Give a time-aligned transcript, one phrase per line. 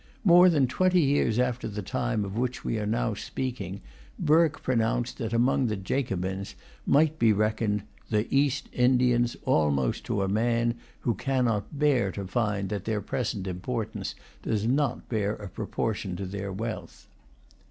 [0.23, 3.81] More than twenty years after the time of which we are now speaking,
[4.17, 6.55] Burke pronounced that among the Jacobins
[6.87, 12.69] might be reckoned "the East Indians almost to a man, who cannot bear to find
[12.69, 17.07] that their present importance does not bear a proportion to their wealth."